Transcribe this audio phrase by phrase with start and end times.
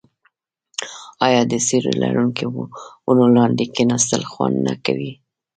[1.25, 2.45] آیا د سیوري لرونکو
[3.05, 5.11] ونو لاندې کیناستل خوند نه کوي؟